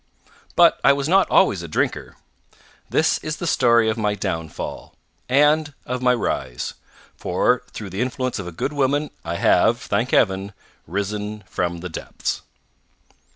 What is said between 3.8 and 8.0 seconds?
of my downfall and of my rise for through